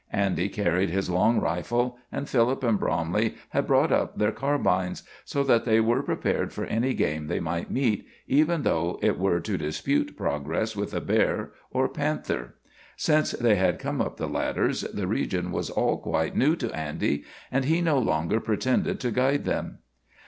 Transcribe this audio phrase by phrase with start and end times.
[0.11, 5.43] Andy carried his long rifle, and Philip and Bromley had brought up their carbines, so
[5.43, 9.59] that they were prepared for any game they might meet, even though it were to
[9.59, 12.55] dispute progress with a bear or panther.
[12.97, 17.23] Since they had come up the ladders the region was all quite new to Andy,
[17.51, 19.81] and he no longer pretended to guide them.